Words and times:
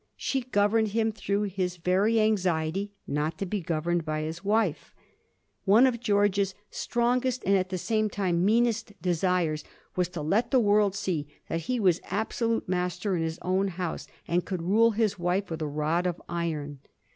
She 0.17 0.41
governed 0.41 0.87
him 0.87 1.11
through 1.11 1.43
his 1.43 1.77
very 1.77 2.19
anxiety 2.19 2.91
not 3.05 3.37
to 3.37 3.45
be 3.45 3.61
governed 3.61 4.03
by 4.03 4.21
his 4.23 4.43
wife. 4.43 4.95
One 5.65 5.85
of 5.85 5.99
George's 5.99 6.55
strongest, 6.71 7.43
and 7.45 7.55
at 7.55 7.69
the 7.69 7.77
same 7.77 8.09
time 8.09 8.43
meanest, 8.43 8.99
desires 8.99 9.63
was 9.95 10.07
to 10.09 10.23
let 10.23 10.49
theworld 10.49 10.95
see 10.95 11.27
that 11.49 11.59
he 11.69 11.79
was 11.79 12.01
absolute 12.05 12.67
master 12.67 13.15
in 13.15 13.21
his 13.21 13.37
own 13.43 13.67
house, 13.67 14.07
and 14.27 14.43
could 14.43 14.63
rule 14.63 14.89
his 14.89 15.19
wife 15.19 15.51
with 15.51 15.61
a 15.61 15.67
rod 15.67 16.07
of 16.07 16.19
iron. 16.27 16.79